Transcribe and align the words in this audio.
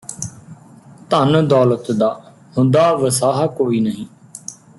ਧੰਨ 1.09 1.47
ਦੌਲਤ 1.47 1.91
ਦਾ 1.91 2.09
ਹੁੰਦਾ 2.57 2.91
ਵਸਾਹ 2.93 3.47
ਕੋਈ 3.47 3.79
ਨਹੀਂ 3.79 4.05